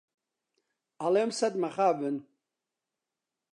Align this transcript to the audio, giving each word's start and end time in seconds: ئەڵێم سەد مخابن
ئەڵێم 1.01 1.31
سەد 1.39 1.53
مخابن 1.63 2.15